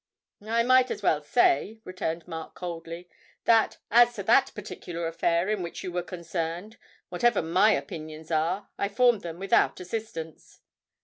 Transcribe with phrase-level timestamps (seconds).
[0.43, 3.07] 'I may as well say,' returned Mark coldly,
[3.45, 6.77] 'that, as to that particular affair in which you were concerned,
[7.09, 10.61] whatever my opinions are, I formed them without assistance.'